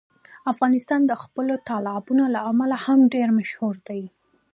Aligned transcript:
افغانستان 0.51 1.01
د 1.07 1.13
خپلو 1.23 1.53
تالابونو 1.69 2.23
له 2.33 2.39
امله 2.51 2.77
هم 2.85 2.99
ډېر 3.13 3.29
مشهور 3.39 3.75
دی. 3.87 4.01